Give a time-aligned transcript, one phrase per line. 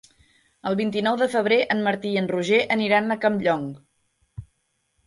[0.69, 3.71] El vint-i-nou de febrer en Martí i en Roger aniran a Campllong.